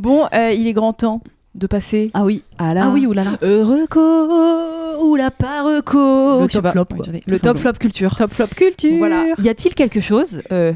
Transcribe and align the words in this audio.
Bon, 0.00 0.26
euh, 0.32 0.50
il 0.52 0.66
est 0.66 0.72
grand 0.72 0.94
temps 0.94 1.20
de 1.54 1.66
passer 1.66 2.10
Ah 2.14 2.24
oui, 2.24 2.42
ah 2.56 2.72
là. 2.72 2.84
Ah 2.86 2.90
oui, 2.90 3.04
oulala. 3.06 3.32
Reco 3.42 5.04
ou 5.04 5.14
la 5.14 5.30
pas 5.30 5.62
reco. 5.62 6.40
le 6.40 6.48
top 6.48 6.68
flop, 6.68 6.86
Ouais, 6.96 7.22
le 7.26 7.38
top 7.38 7.58
flop 7.58 7.72
culture. 7.74 8.14
Top 8.16 8.32
flop 8.32 8.46
culture. 8.56 8.96
Voilà. 8.96 9.26
Y 9.38 9.48
a-t-il 9.50 9.74
quelque 9.74 10.00
chose, 10.00 10.40
euh, 10.52 10.72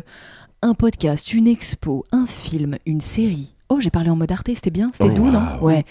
un 0.60 0.74
podcast, 0.74 1.32
une 1.32 1.48
expo, 1.48 2.04
un 2.12 2.26
film, 2.26 2.76
une 2.84 3.00
série? 3.00 3.54
Oh, 3.70 3.80
j'ai 3.80 3.88
parlé 3.90 4.10
en 4.10 4.16
mode 4.16 4.30
arte, 4.30 4.50
c'était 4.54 4.70
bien, 4.70 4.90
c'était 4.92 5.08
Oh, 5.10 5.14
doux, 5.14 5.30
non? 5.30 5.40
Ouais. 5.62 5.86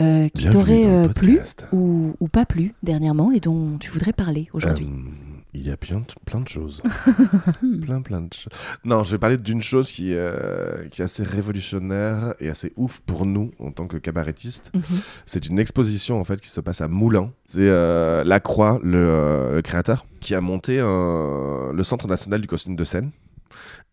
Euh, 0.00 0.28
qui 0.28 0.46
t'aurait 0.48 0.86
euh, 0.86 1.08
plu 1.08 1.40
ou, 1.72 2.12
ou 2.20 2.28
pas 2.28 2.46
plu 2.46 2.74
dernièrement 2.84 3.32
et 3.32 3.40
dont 3.40 3.76
tu 3.80 3.90
voudrais 3.90 4.12
parler 4.12 4.48
aujourd'hui? 4.52 4.86
Euh, 4.88 5.27
il 5.54 5.66
y 5.66 5.70
a 5.70 5.76
plein 5.76 6.00
de 6.40 6.48
choses. 6.48 6.82
plein, 7.82 8.02
plein 8.02 8.20
de 8.20 8.32
choses. 8.32 8.52
Non, 8.84 9.04
je 9.04 9.12
vais 9.12 9.18
parler 9.18 9.38
d'une 9.38 9.62
chose 9.62 9.90
qui, 9.90 10.14
euh, 10.14 10.88
qui 10.88 11.00
est 11.00 11.04
assez 11.04 11.22
révolutionnaire 11.22 12.34
et 12.40 12.48
assez 12.48 12.72
ouf 12.76 13.00
pour 13.00 13.26
nous 13.26 13.50
en 13.58 13.72
tant 13.72 13.86
que 13.86 13.96
cabarettistes. 13.96 14.70
Mhm. 14.74 14.82
C'est 15.26 15.46
une 15.46 15.58
exposition 15.58 16.20
en 16.20 16.24
fait 16.24 16.40
qui 16.40 16.48
se 16.48 16.60
passe 16.60 16.80
à 16.80 16.88
Moulins. 16.88 17.32
C'est 17.44 17.60
euh, 17.60 18.24
Lacroix, 18.24 18.80
le, 18.82 18.98
euh, 18.98 19.54
le 19.56 19.62
créateur, 19.62 20.06
qui 20.20 20.34
a 20.34 20.40
monté 20.40 20.76
le 20.78 21.82
Centre 21.82 22.08
national 22.08 22.40
du 22.40 22.48
costume 22.48 22.76
de 22.76 22.84
scène. 22.84 23.10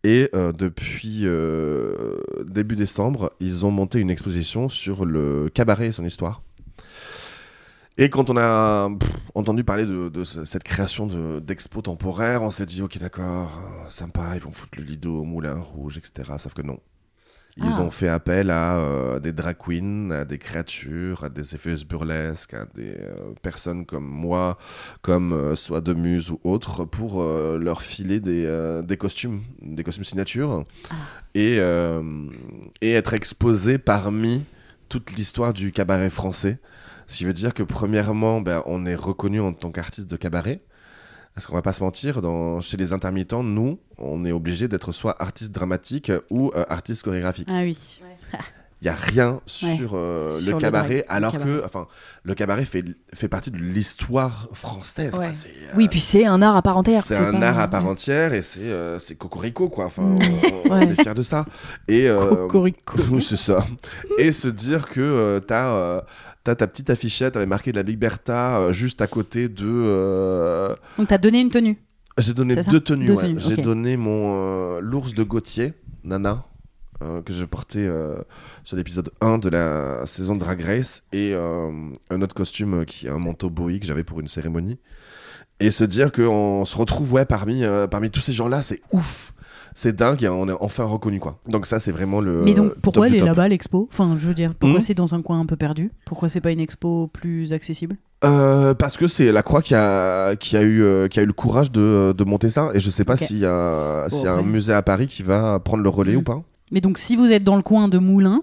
Et 0.06 0.30
euh, 0.34 0.52
depuis 0.52 1.22
euh, 1.24 2.18
début 2.46 2.76
décembre, 2.76 3.32
ils 3.40 3.66
ont 3.66 3.72
monté 3.72 3.98
une 3.98 4.10
exposition 4.10 4.68
sur 4.68 5.04
le 5.04 5.50
cabaret 5.52 5.88
et 5.88 5.92
son 5.92 6.04
histoire. 6.04 6.42
Et 7.98 8.10
quand 8.10 8.28
on 8.28 8.36
a 8.36 8.90
pff, 8.98 9.10
entendu 9.34 9.64
parler 9.64 9.86
de, 9.86 10.08
de 10.10 10.24
ce- 10.24 10.44
cette 10.44 10.64
création 10.64 11.06
de- 11.06 11.40
d'expo 11.40 11.80
temporaire, 11.80 12.42
on 12.42 12.50
s'est 12.50 12.66
dit 12.66 12.82
ok 12.82 12.98
d'accord, 12.98 13.58
euh, 13.64 13.88
sympa, 13.88 14.32
ils 14.34 14.40
vont 14.40 14.52
foutre 14.52 14.78
le 14.78 14.84
lido 14.84 15.20
au 15.20 15.24
moulin 15.24 15.54
rouge, 15.58 15.96
etc. 15.98 16.32
Sauf 16.38 16.52
que 16.54 16.62
non. 16.62 16.78
Ils 17.58 17.64
Ah. 17.78 17.80
ont 17.80 17.90
fait 17.90 18.08
appel 18.08 18.50
à 18.50 18.76
euh, 18.76 19.18
des 19.18 19.32
drag 19.32 19.56
queens, 19.56 20.10
à 20.10 20.26
des 20.26 20.36
créatures, 20.36 21.24
à 21.24 21.30
des 21.30 21.54
effets 21.54 21.74
burlesques, 21.88 22.52
à 22.52 22.66
des 22.66 22.96
euh, 23.00 23.32
personnes 23.40 23.86
comme 23.86 24.04
moi, 24.06 24.58
comme 25.00 25.32
euh, 25.32 25.56
soit 25.56 25.80
de 25.80 25.94
Muse 25.94 26.30
ou 26.30 26.38
autres, 26.44 26.84
pour 26.84 27.22
leur 27.22 27.80
filer 27.80 28.20
des, 28.20 28.82
des 28.84 28.96
costumes, 28.98 29.40
des 29.62 29.82
costumes 29.84 30.04
signature, 30.04 30.66
et, 31.34 31.56
euh, 31.58 32.02
et 32.82 32.92
être 32.92 33.14
exposés 33.14 33.78
parmi 33.78 34.44
toute 34.88 35.12
l'histoire 35.12 35.52
du 35.52 35.72
cabaret 35.72 36.10
français. 36.10 36.58
Ce 37.06 37.18
qui 37.18 37.24
veut 37.24 37.32
dire 37.32 37.54
que 37.54 37.62
premièrement, 37.62 38.40
ben, 38.40 38.62
on 38.66 38.86
est 38.86 38.94
reconnu 38.94 39.40
en 39.40 39.52
tant 39.52 39.70
qu'artiste 39.70 40.08
de 40.08 40.16
cabaret. 40.16 40.62
Parce 41.34 41.46
qu'on 41.46 41.54
va 41.54 41.62
pas 41.62 41.74
se 41.74 41.82
mentir, 41.82 42.22
dans, 42.22 42.60
chez 42.60 42.78
les 42.78 42.94
intermittents, 42.94 43.42
nous, 43.42 43.78
on 43.98 44.24
est 44.24 44.32
obligé 44.32 44.68
d'être 44.68 44.92
soit 44.92 45.20
artiste 45.22 45.52
dramatique 45.52 46.10
ou 46.30 46.50
euh, 46.54 46.64
artiste 46.68 47.02
chorégraphique. 47.02 47.48
Ah 47.50 47.60
oui. 47.60 48.00
Il 48.82 48.86
y 48.86 48.88
a 48.90 48.94
rien 48.94 49.40
sur, 49.46 49.66
Ouais. 49.68 49.88
euh, 49.94 50.38
Sur 50.38 50.52
le 50.52 50.58
cabaret, 50.58 50.96
le 50.96 51.04
alors 51.12 51.32
cabaret. 51.32 51.48
que, 51.60 51.64
enfin, 51.64 51.86
le 52.24 52.34
cabaret 52.34 52.64
fait, 52.66 52.84
fait 53.14 53.26
partie 53.28 53.50
de 53.50 53.56
l'histoire 53.56 54.48
française. 54.52 55.12
Ouais. 55.14 55.26
Enfin, 55.28 55.32
c'est, 55.34 55.48
euh, 55.48 55.72
Oui, 55.76 55.88
puis 55.88 55.98
c'est 56.00 56.26
un 56.26 56.42
art 56.42 56.56
à 56.56 56.60
part 56.62 56.76
entière. 56.76 57.02
c'est 57.02 57.16
un 57.16 57.32
pas- 57.32 57.48
art 57.48 57.58
à 57.58 57.68
part 57.68 57.86
entière 57.86 58.34
et 58.34 58.42
c'est 58.42 58.60
euh, 58.64 58.98
cocorico 59.18 59.70
quoi. 59.70 59.86
Enfin, 59.86 60.02
on, 60.66 60.70
on 60.70 60.74
Ouais. 60.74 60.88
est 60.88 61.02
fiers 61.02 61.14
de 61.14 61.22
ça. 61.22 61.46
Et 61.88 62.06
euh, 62.06 62.18
Cocorico. 62.46 62.98
oui, 63.12 63.22
c'est 63.26 63.36
ça. 63.38 63.64
Et 64.18 64.30
se 64.30 64.48
dire 64.48 64.88
que 64.90 65.00
euh, 65.00 65.40
t'as 65.40 66.02
ta 66.54 66.66
petite 66.66 66.90
affichette 66.90 67.36
avec 67.36 67.48
marqué 67.48 67.72
la 67.72 67.82
Liberta 67.82 68.58
euh, 68.58 68.72
juste 68.74 69.00
à 69.00 69.06
côté 69.06 69.48
de. 69.48 70.76
Donc 70.98 71.08
t'as 71.08 71.18
donné 71.18 71.40
une 71.40 71.50
tenue. 71.50 71.78
J'ai 72.18 72.34
donné 72.34 72.56
deux 72.56 72.80
tenues. 72.80 73.08
J'ai 73.38 73.56
donné 73.56 73.96
mon 73.96 74.80
l'ours 74.80 75.14
de 75.14 75.22
Gauthier, 75.22 75.72
Nana. 76.04 76.44
Euh, 77.02 77.22
que 77.22 77.32
je 77.32 77.44
portais 77.44 77.80
euh, 77.86 78.16
sur 78.64 78.76
l'épisode 78.76 79.10
1 79.20 79.38
de 79.38 79.48
la 79.48 80.06
saison 80.06 80.34
de 80.34 80.40
Drag 80.40 80.60
Race 80.60 81.02
et 81.12 81.32
euh, 81.34 81.70
un 82.10 82.22
autre 82.22 82.34
costume 82.34 82.80
euh, 82.80 82.84
qui 82.84 83.06
est 83.06 83.10
un 83.10 83.18
manteau 83.18 83.50
bowie 83.50 83.80
que 83.80 83.86
j'avais 83.86 84.04
pour 84.04 84.20
une 84.20 84.28
cérémonie 84.28 84.78
et 85.60 85.70
se 85.70 85.84
dire 85.84 86.12
qu'on 86.12 86.64
se 86.64 86.76
retrouve 86.76 87.12
ouais, 87.14 87.24
parmi, 87.24 87.62
parmi 87.90 88.10
tous 88.10 88.20
ces 88.20 88.32
gens-là, 88.34 88.60
c'est 88.62 88.80
ouf. 88.92 89.32
C'est 89.74 89.94
dingue 89.94 90.22
et 90.22 90.28
on 90.28 90.48
est 90.48 90.56
enfin 90.60 90.84
reconnu 90.84 91.18
quoi. 91.20 91.38
Donc 91.48 91.66
ça 91.66 91.80
c'est 91.80 91.92
vraiment 91.92 92.20
le 92.20 92.42
Mais 92.42 92.54
donc 92.54 92.74
pourquoi 92.80 93.08
elle 93.08 93.16
est 93.16 93.20
là-bas 93.20 93.48
l'expo? 93.48 93.88
Enfin, 93.92 94.16
je 94.18 94.26
veux 94.26 94.32
dire, 94.34 94.54
pourquoi 94.54 94.78
Hmm. 94.78 94.82
c'est 94.82 94.94
dans 94.94 95.14
un 95.14 95.20
coin 95.20 95.38
un 95.40 95.44
peu 95.46 95.56
perdu? 95.56 95.90
Pourquoi 96.06 96.30
c'est 96.30 96.40
pas 96.40 96.50
une 96.50 96.60
expo 96.60 97.08
plus 97.12 97.52
accessible? 97.52 97.96
Euh, 98.24 98.72
parce 98.72 98.96
que 98.96 99.06
c'est 99.06 99.32
la 99.32 99.42
Croix 99.42 99.60
qui 99.60 99.74
a, 99.74 100.34
qui 100.36 100.56
a, 100.56 100.62
eu, 100.62 101.08
qui 101.10 101.20
a 101.20 101.22
eu 101.22 101.26
le 101.26 101.32
courage 101.34 101.70
de, 101.72 102.14
de 102.16 102.24
monter 102.24 102.48
ça 102.48 102.70
et 102.72 102.80
je 102.80 102.88
sais 102.88 103.04
pas 103.04 103.14
Ok. 103.14 103.20
s'il 103.20 103.38
y 103.38 103.44
a, 103.46 104.06
s'il 104.08 104.24
y 104.24 104.28
a 104.28 104.32
un 104.32 104.42
musée 104.42 104.72
à 104.72 104.80
Paris 104.82 105.08
qui 105.08 105.22
va 105.22 105.58
prendre 105.60 105.82
le 105.82 105.88
relais 105.90 106.14
Mm. 106.14 106.18
ou 106.18 106.22
pas. 106.22 106.42
Mais 106.70 106.80
donc 106.80 106.98
si 106.98 107.16
vous 107.16 107.30
êtes 107.32 107.44
dans 107.44 107.56
le 107.56 107.62
coin 107.62 107.88
de 107.88 107.98
Moulins, 107.98 108.42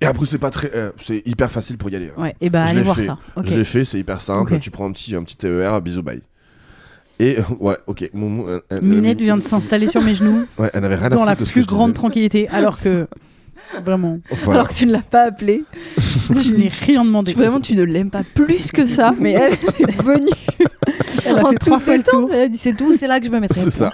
Et 0.00 0.06
après 0.06 0.26
c'est 0.26 0.38
pas 0.38 0.50
très, 0.50 0.70
euh, 0.74 0.90
c'est 0.98 1.22
hyper 1.26 1.50
facile 1.50 1.76
pour 1.78 1.90
y 1.90 1.96
aller. 1.96 2.10
hein. 2.16 2.20
ouais, 2.22 2.34
et 2.40 2.50
bah 2.50 2.64
Je 2.66 2.70
allez 2.70 2.78
l'ai 2.80 2.84
voir 2.84 2.96
fait. 2.96 3.04
ça. 3.06 3.18
Ok. 3.36 3.46
Je 3.46 3.56
l'ai 3.56 3.64
fait, 3.64 3.84
c'est 3.84 3.98
hyper 3.98 4.20
simple. 4.20 4.54
Ok. 4.54 4.60
Tu 4.60 4.70
prends 4.70 4.86
un 4.88 4.92
petit, 4.92 5.14
un 5.14 5.22
petit 5.22 5.36
TER, 5.36 5.80
bisous 5.80 6.02
bye. 6.02 6.20
Et 7.18 7.38
euh, 7.38 7.42
ouais, 7.60 7.76
ok. 7.86 8.10
Mon- 8.14 8.28
mon- 8.30 8.48
euh, 8.48 8.60
euh, 8.72 8.80
Minette 8.80 9.20
euh, 9.20 9.24
vient 9.24 9.36
de 9.36 9.42
s'installer 9.42 9.86
sur 9.88 10.02
mes 10.02 10.14
genoux 10.14 10.46
Ouais, 10.58 10.70
elle 10.74 10.84
avait 10.84 10.96
rien 10.96 11.06
à 11.06 11.10
dans 11.10 11.16
foutre 11.18 11.26
la 11.26 11.34
de 11.36 11.44
ce 11.44 11.50
que 11.50 11.52
plus 11.54 11.62
je 11.62 11.66
grande 11.68 11.94
tranquillité, 11.94 12.48
alors 12.48 12.80
que 12.80 13.06
vraiment, 13.84 14.18
Voilà. 14.44 14.60
Alors 14.60 14.68
que 14.70 14.74
tu 14.74 14.86
ne 14.86 14.92
l'as 14.92 15.02
pas 15.02 15.22
appelé. 15.24 15.62
je 15.98 16.50
n'ai 16.52 16.68
rien 16.68 17.04
demandé. 17.04 17.32
Vraiment, 17.34 17.60
tu 17.60 17.76
ne 17.76 17.82
l'aimes 17.84 18.10
pas 18.10 18.24
plus 18.34 18.72
que 18.72 18.86
ça, 18.86 19.12
mais 19.20 19.32
elle 19.32 19.52
est 19.52 20.02
venue. 20.02 20.30
Elle 21.30 21.38
a 21.38 21.46
en 21.46 21.50
fait 21.50 21.56
trois 21.58 21.78
fois 21.80 21.96
le 21.96 22.02
tour. 22.02 22.28
Elle 22.32 22.40
a 22.42 22.48
dit 22.48 22.58
c'est 22.58 22.72
tout, 22.74 22.92
c'est 22.94 23.06
là 23.06 23.20
que 23.20 23.26
je 23.26 23.30
me 23.30 23.40
mettrai. 23.40 23.60
C'est 23.64 23.70
ça. 23.70 23.92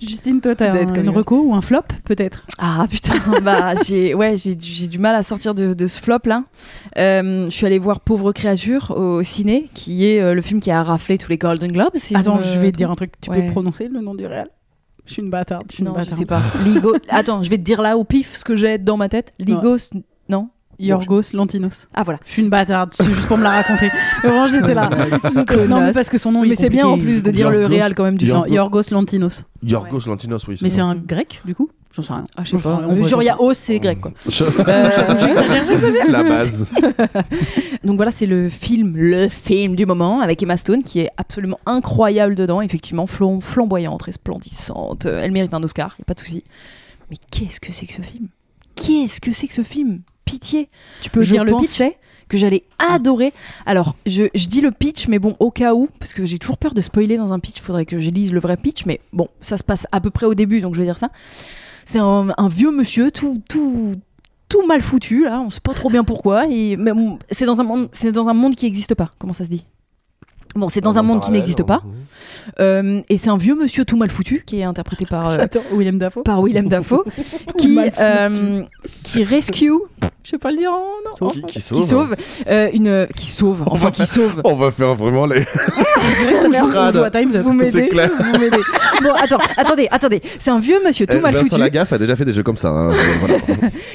Justine, 0.00 0.40
toi, 0.40 0.54
t'as 0.54 0.72
un- 0.72 0.86
comme 0.86 1.04
une 1.04 1.10
reco 1.10 1.42
ou 1.42 1.54
un 1.54 1.60
flop 1.60 1.82
peut-être? 2.04 2.44
Ah 2.58 2.86
putain, 2.90 3.14
bah 3.42 3.74
j'ai 3.86 4.14
ouais 4.14 4.36
j'ai 4.36 4.54
du- 4.54 4.66
j'ai 4.66 4.88
du 4.88 4.98
mal 4.98 5.14
à 5.14 5.22
sortir 5.22 5.54
de, 5.54 5.74
de 5.74 5.86
ce 5.86 6.00
flop 6.00 6.18
là. 6.24 6.44
Euh, 6.98 7.46
je 7.46 7.50
suis 7.50 7.66
allée 7.66 7.78
voir 7.78 8.00
Pauvre 8.00 8.32
créature 8.32 8.92
au 8.96 9.22
ciné, 9.22 9.68
qui 9.74 10.06
est 10.06 10.20
euh, 10.20 10.34
le 10.34 10.40
film 10.42 10.60
qui 10.60 10.70
a 10.70 10.82
raflé 10.82 11.18
tous 11.18 11.30
les 11.30 11.38
Golden 11.38 11.70
Globes. 11.72 11.90
si 11.94 12.16
Attends, 12.16 12.36
me 12.36 12.42
je 12.42 12.58
vais 12.58 12.72
te 12.72 12.76
dire 12.76 12.90
un 12.90 12.94
truc. 12.96 13.12
Tu 13.20 13.30
Ouais. 13.30 13.42
peux 13.46 13.52
prononcer 13.52 13.88
le 13.88 14.00
nom 14.00 14.14
du 14.14 14.26
réel 14.26 14.48
Je 15.06 15.12
suis 15.14 15.22
une 15.22 15.30
bâtarde. 15.30 15.64
Je 15.68 15.74
suis 15.74 15.82
une 15.82 15.88
Non, 15.88 15.94
je 15.94 15.98
bâtarde. 16.00 16.18
sais 16.18 16.26
pas. 16.26 16.42
Ligo. 16.64 16.94
Attends, 17.08 17.42
je 17.42 17.50
vais 17.50 17.58
te 17.58 17.62
dire 17.62 17.80
là 17.82 17.96
au 17.96 18.04
pif 18.04 18.36
ce 18.36 18.44
que 18.44 18.56
j'ai 18.56 18.78
dans 18.78 18.96
ma 18.96 19.08
tête. 19.08 19.32
Ligos. 19.38 19.90
Non? 20.28 20.48
Yorgos 20.78 21.32
Lantinos. 21.34 21.86
Ah 21.94 22.02
voilà. 22.02 22.18
Je 22.26 22.32
suis 22.32 22.42
une 22.42 22.48
bâtarde, 22.50 22.92
c'est 22.94 23.04
juste 23.04 23.26
pour 23.26 23.38
me 23.38 23.42
la 23.44 23.50
raconter. 23.50 23.88
Vraiment, 24.22 24.48
j'étais 24.48 24.74
là. 24.74 24.90
non, 25.68 25.80
mais 25.80 25.92
parce 25.92 26.08
que 26.08 26.18
son 26.18 26.32
nom 26.32 26.44
est 26.44 26.48
Mais 26.48 26.54
c'est 26.54 26.68
bien 26.70 26.86
en 26.86 26.98
plus 26.98 27.22
de 27.22 27.30
dire 27.30 27.50
le 27.50 27.60
Yorgos. 27.62 27.74
réel 27.76 27.94
quand 27.94 28.04
même 28.04 28.18
du. 28.18 28.26
Non, 28.26 28.46
Yorgos 28.46 28.82
Lantinos. 28.90 29.44
Yorgos 29.62 30.06
Lantinos, 30.06 30.46
oui. 30.48 30.58
Mais 30.62 30.70
c'est 30.70 30.80
un 30.80 30.94
grec, 30.94 31.40
du 31.44 31.54
coup 31.54 31.70
J'en 31.94 32.00
sais 32.02 32.12
rien. 32.14 32.24
Ah, 32.38 32.42
je 32.42 32.56
sais 32.56 32.62
pas. 32.62 32.80
On 32.88 32.94
voit, 32.94 33.06
Genre 33.06 33.22
il 33.22 33.26
y 33.26 33.28
a 33.28 33.38
os, 33.40 33.56
c'est 33.56 33.78
grec 33.78 34.00
quoi. 34.00 34.12
ça. 34.30 34.44
Euh, 34.66 34.88
la 36.08 36.22
base. 36.22 36.66
Donc 37.84 37.96
voilà, 37.96 38.10
c'est 38.10 38.24
le 38.24 38.48
film, 38.48 38.94
le 38.96 39.28
film 39.28 39.76
du 39.76 39.84
moment 39.84 40.20
avec 40.20 40.42
Emma 40.42 40.56
Stone 40.56 40.82
qui 40.82 41.00
est 41.00 41.10
absolument 41.18 41.58
incroyable 41.66 42.34
dedans, 42.34 42.62
effectivement, 42.62 43.04
flam- 43.06 43.42
flamboyante, 43.42 44.02
resplendissante. 44.02 45.04
Elle 45.04 45.32
mérite 45.32 45.52
un 45.52 45.62
Oscar, 45.62 45.94
y 45.98 46.02
a 46.02 46.04
pas 46.06 46.14
de 46.14 46.20
souci. 46.20 46.44
Mais 47.10 47.16
qu'est-ce 47.30 47.60
que 47.60 47.72
c'est 47.72 47.84
que 47.86 47.92
ce 47.92 48.00
film? 48.02 48.28
Qu'est-ce 48.86 49.20
que 49.20 49.32
c'est 49.32 49.46
que 49.48 49.54
ce 49.54 49.62
film 49.62 50.00
Pitié. 50.24 50.68
Tu 51.02 51.10
peux 51.10 51.22
je 51.22 51.32
dire 51.32 51.44
le 51.44 51.52
pitch 51.56 51.68
que 52.28 52.38
j'allais 52.38 52.64
adorer. 52.78 53.32
Alors, 53.66 53.94
je, 54.06 54.24
je 54.34 54.46
dis 54.46 54.60
le 54.62 54.70
pitch, 54.70 55.06
mais 55.08 55.18
bon, 55.18 55.34
au 55.40 55.50
cas 55.50 55.74
où, 55.74 55.88
parce 55.98 56.14
que 56.14 56.24
j'ai 56.24 56.38
toujours 56.38 56.56
peur 56.56 56.72
de 56.72 56.80
spoiler 56.80 57.16
dans 57.18 57.32
un 57.32 57.38
pitch, 57.38 57.58
il 57.58 57.62
faudrait 57.62 57.84
que 57.84 57.98
je 57.98 58.08
lise 58.10 58.32
le 58.32 58.40
vrai 58.40 58.56
pitch, 58.56 58.86
mais 58.86 59.00
bon, 59.12 59.28
ça 59.40 59.58
se 59.58 59.64
passe 59.64 59.86
à 59.92 60.00
peu 60.00 60.08
près 60.10 60.24
au 60.26 60.34
début, 60.34 60.60
donc 60.60 60.74
je 60.74 60.78
vais 60.80 60.86
dire 60.86 60.96
ça. 60.96 61.10
C'est 61.84 61.98
un, 61.98 62.28
un 62.38 62.48
vieux 62.48 62.70
monsieur, 62.70 63.10
tout, 63.10 63.42
tout, 63.48 63.96
tout 64.48 64.66
mal 64.66 64.80
foutu, 64.80 65.24
là, 65.24 65.40
on 65.40 65.50
sait 65.50 65.60
pas 65.60 65.74
trop 65.74 65.90
bien 65.90 66.04
pourquoi, 66.04 66.46
et, 66.48 66.78
c'est 67.32 67.44
dans, 67.44 67.60
un 67.60 67.64
monde- 67.64 67.88
c'est 67.92 68.12
dans 68.12 68.28
un 68.28 68.34
monde 68.34 68.54
qui 68.54 68.64
n'existe 68.64 68.94
pas. 68.94 69.10
Comment 69.18 69.32
ça 69.34 69.44
se 69.44 69.50
dit? 69.50 69.66
Bon, 70.54 70.68
c'est 70.68 70.80
dans 70.80 70.98
un 70.98 71.02
monde 71.02 71.20
qui 71.22 71.30
n'existe 71.30 71.62
pas, 71.62 71.82
Euh, 72.58 73.00
et 73.08 73.16
c'est 73.18 73.30
un 73.30 73.36
vieux 73.36 73.54
monsieur 73.54 73.84
tout 73.84 73.96
mal 73.96 74.10
foutu 74.10 74.42
qui 74.44 74.58
est 74.60 74.64
interprété 74.64 75.06
par, 75.06 75.30
euh, 75.38 75.46
Willem 75.72 75.98
Dafoe. 75.98 76.22
par 76.24 76.42
Willem 76.42 76.68
Dafoe, 76.68 77.04
qui, 77.58 77.78
euh, 77.98 78.62
qui 79.04 79.22
rescue 79.22 79.70
Je 80.24 80.32
vais 80.32 80.38
pas 80.38 80.50
le 80.50 80.56
dire. 80.56 80.70
oh, 80.72 81.00
non. 81.04 81.12
Sauve. 81.16 81.32
Qui, 81.32 81.42
qui 81.42 81.46
Qui 81.54 81.60
sauve 81.60 81.84
sauve. 81.88 82.16
euh, 82.48 82.70
une 82.72 83.08
qui 83.16 83.26
sauve. 83.30 83.64
Enfin, 83.66 83.90
qui 83.90 84.06
sauve. 84.06 84.40
On 84.44 84.54
va 84.54 84.70
faire 84.70 84.94
vraiment 84.94 85.26
les. 85.26 85.40
Vous 87.42 87.52
m'aidez. 87.52 87.70
C'est 87.70 87.88
clair. 87.88 88.10
Vous 88.18 88.38
m'aidez. 88.40 88.58
Bon, 89.02 89.10
attends, 89.20 89.38
attendez, 89.56 89.88
attendez. 89.90 90.20
C'est 90.38 90.50
un 90.50 90.58
vieux 90.58 90.80
monsieur 90.84 91.06
tout 91.06 91.16
Eh, 91.18 91.20
mal 91.20 91.32
Vincent 91.34 91.48
foutu. 91.48 91.60
Lagaffe 91.60 91.92
a 91.92 91.98
déjà 91.98 92.16
fait 92.16 92.24
des 92.24 92.32
jeux 92.32 92.42
comme 92.42 92.56
ça. 92.56 92.68
hein, 92.68 92.92
voilà. 93.20 93.38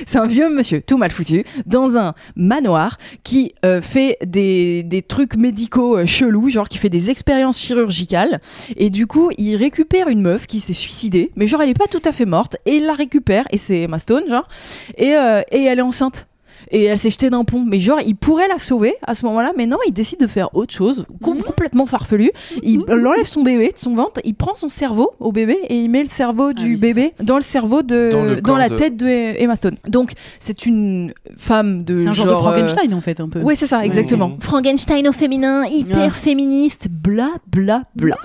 C'est 0.06 0.18
un 0.18 0.28
vieux 0.28 0.50
monsieur 0.50 0.82
tout 0.82 0.98
mal 0.98 1.12
foutu 1.12 1.46
dans 1.66 1.98
un 1.98 2.14
manoir 2.36 2.98
qui 3.24 3.54
euh, 3.66 3.82
fait 3.82 4.18
des, 4.26 4.84
des 4.84 5.02
trucs 5.02 5.36
médicaux 5.38 5.98
euh, 5.98 6.06
chelous, 6.06 6.50
genre 6.50 6.68
qui 6.70 6.78
fait 6.78 6.90
des 6.90 7.10
expériences 7.10 7.60
chirurgicales. 7.60 8.42
Et 8.76 8.90
du 8.90 9.08
coup, 9.08 9.30
il 9.38 9.56
récupère 9.56 10.08
une 10.10 10.22
meuf 10.22 10.46
qui 10.48 10.60
s'est 10.60 10.74
suicidée, 10.74 11.32
mais 11.36 11.48
genre 11.48 11.62
elle 11.62 11.70
est 11.70 11.78
pas 11.78 11.88
tout 11.90 12.02
à 12.06 12.12
fait 12.12 12.26
morte, 12.26 12.58
et 12.66 12.76
il 12.76 12.86
la 12.86 12.94
récupère, 12.94 13.46
et 13.52 13.58
c'est 13.58 13.82
Emma 13.82 14.00
Stone, 14.00 14.24
genre, 14.30 14.48
et, 14.98 15.16
euh, 15.16 15.42
et 15.52 15.64
elle 15.64 15.80
est 15.80 15.84
enceinte. 15.84 16.17
Et 16.72 16.84
elle 16.84 16.98
s'est 16.98 17.10
jetée 17.10 17.30
d'un 17.30 17.44
pont. 17.44 17.64
Mais 17.66 17.80
genre, 17.80 18.00
il 18.06 18.16
pourrait 18.16 18.48
la 18.48 18.58
sauver 18.58 18.96
à 19.04 19.14
ce 19.16 19.26
moment-là. 19.26 19.52
Mais 19.58 19.66
non, 19.66 19.78
il 19.88 19.94
décide 19.94 20.20
de 20.20 20.28
faire 20.28 20.54
autre 20.56 20.74
chose, 20.74 21.06
com- 21.22 21.42
complètement 21.42 21.86
farfelu. 21.86 22.32
Il 22.64 22.82
enlève 22.90 23.26
son 23.26 23.44
bébé 23.44 23.72
de 23.74 23.78
son 23.78 23.96
ventre, 23.96 24.20
il 24.24 24.34
prend 24.36 24.54
son 24.56 24.70
cerveau 24.70 25.12
au 25.20 25.32
bébé 25.32 25.58
et 25.70 25.76
il 25.76 25.90
met 25.90 26.02
le 26.04 26.10
cerveau 26.10 26.54
du 26.54 26.72
oui, 26.74 26.78
c'est 26.78 26.94
bébé 26.94 27.14
dans 27.22 27.36
le 27.36 27.42
cerveau 27.42 27.82
de 27.84 28.40
Dans 28.44 28.58
la 28.58 28.70
de- 28.70 28.76
tête 28.76 28.98
de 28.98 29.08
Emma 29.08 29.56
Stone. 29.56 29.78
Donc 29.88 30.12
c'est 30.40 30.66
une 30.66 31.14
femme 31.38 31.84
de 31.84 32.00
C'est 32.00 32.08
un 32.08 32.14
genre, 32.14 32.26
de 32.28 32.32
Frankenstein 32.34 32.94
en 32.94 33.02
fait 33.02 33.20
un 33.20 33.30
peu. 33.30 33.42
Oui, 33.42 33.56
c'est 33.56 33.68
ça, 33.68 33.86
exactement. 33.86 34.30
Mhm. 34.30 34.42
Frankenstein 34.42 35.08
au 35.08 35.12
féminin, 35.14 35.66
hyper 35.66 35.98
Ah. 36.08 36.10
féministe, 36.10 36.88
bla 36.90 37.30
bla 37.52 37.84
bla. 37.96 38.16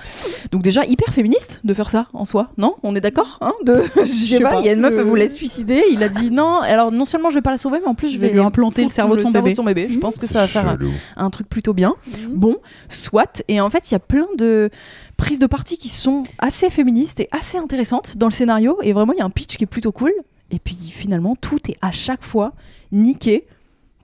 Donc 0.51 0.61
déjà 0.63 0.85
hyper 0.85 1.13
féministe 1.13 1.61
de 1.63 1.73
faire 1.73 1.89
ça 1.89 2.07
en 2.13 2.25
soi, 2.25 2.49
non? 2.57 2.75
On 2.83 2.95
est 2.95 3.01
d'accord 3.01 3.37
hein 3.41 3.53
de 3.65 3.81
je 3.97 4.03
sais 4.03 4.39
pas, 4.39 4.59
il 4.59 4.65
y 4.65 4.69
a 4.69 4.73
une 4.73 4.79
meuf 4.81 4.93
elle 4.93 5.01
Euh. 5.01 5.03
voulait 5.03 5.27
se 5.27 5.35
suicider, 5.35 5.83
il 5.91 6.01
a 6.03 6.09
dit 6.09 6.31
non. 6.31 6.59
Alors 6.59 6.91
non 6.91 7.05
seulement 7.05 7.29
je 7.29 7.35
vais 7.35 7.41
pas 7.41 7.51
la 7.51 7.57
sauver 7.57 7.79
mais 7.81 7.87
en 7.87 7.95
plus 7.95 8.09
je 8.09 8.17
vais 8.19 8.32
lui 8.33 8.39
implanter 8.39 8.83
le 8.83 8.89
cerveau 8.89 9.15
de 9.15 9.21
son 9.21 9.63
bébé. 9.63 9.87
Je 9.89 9.99
pense 9.99 10.17
que 10.17 10.27
ça 10.27 10.41
va 10.41 10.47
faire 10.47 10.77
un, 11.15 11.29
truc 11.29 11.49
plutôt 11.49 11.73
bien. 11.73 11.95
Mhm. 12.07 12.33
Bon, 12.33 12.57
soit. 12.89 13.43
Et 13.47 13.61
en 13.61 13.69
fait, 13.69 13.91
il 13.91 13.93
y 13.93 13.95
a 13.95 13.99
plein 13.99 14.27
de 14.37 14.69
prises 15.17 15.39
de 15.39 15.47
parti 15.47 15.77
qui 15.77 15.89
sont 15.89 16.23
assez 16.39 16.69
féministes 16.69 17.19
et 17.19 17.29
assez 17.31 17.57
intéressantes 17.57 18.17
dans 18.17 18.27
le 18.27 18.31
scénario. 18.33 18.77
Et 18.81 18.93
vraiment, 18.93 19.13
il 19.13 19.19
y 19.19 19.21
a 19.21 19.25
un 19.25 19.29
pitch 19.29 19.57
qui 19.57 19.63
est 19.63 19.67
plutôt 19.67 19.91
cool. 19.91 20.13
Et 20.51 20.59
puis 20.59 20.75
finalement, 20.75 21.35
tout 21.35 21.59
est 21.69 21.77
à 21.81 21.91
chaque 21.91 22.23
fois 22.23 22.53
niqué 22.91 23.45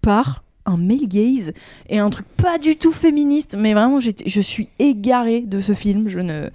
par 0.02 0.44
un 0.70 0.78
male 0.78 1.08
gaze 1.08 1.54
et 1.90 2.00
un 2.00 2.10
truc 2.10 2.26
pas 2.38 2.58
du 2.58 2.76
tout 2.76 2.92
féministe 2.92 3.56
mais 3.58 3.74
vraiment 3.74 4.00
je 4.00 4.42
suis 4.42 4.70
égarée 4.78 5.42
de 5.42 5.62
ce 5.62 5.74
film 5.74 6.08
je 6.08 6.20
ne 6.20 6.50